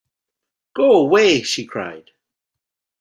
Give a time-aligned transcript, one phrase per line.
[0.73, 2.09] “Go away!” she cried.